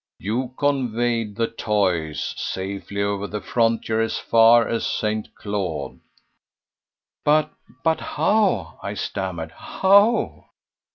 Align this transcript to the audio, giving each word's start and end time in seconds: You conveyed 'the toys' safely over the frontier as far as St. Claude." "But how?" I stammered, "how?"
You 0.17 0.55
conveyed 0.57 1.35
'the 1.35 1.49
toys' 1.49 2.33
safely 2.35 3.03
over 3.03 3.27
the 3.27 3.39
frontier 3.39 4.01
as 4.01 4.17
far 4.17 4.67
as 4.67 4.83
St. 4.83 5.27
Claude." 5.35 5.99
"But 7.23 7.51
how?" 7.85 8.79
I 8.81 8.95
stammered, 8.95 9.51
"how?" 9.51 10.45